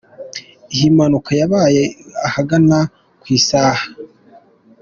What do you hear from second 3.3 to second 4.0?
isaha.